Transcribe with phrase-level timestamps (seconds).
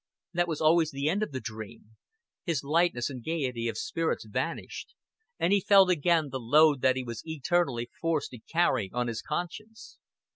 [0.33, 1.95] That was always the end of the dream;
[2.43, 4.95] his lightness and gaiety of spirits vanished,
[5.37, 9.21] and he felt again the load that he was eternally forced to carry on his
[9.21, 9.99] conscience.